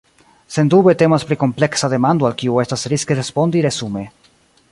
[0.53, 4.07] Sendube temas pri kompleksa demando al kiu estas riske respondi resume.